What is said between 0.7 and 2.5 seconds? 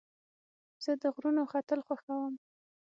زه د غرونو ختل خوښوم.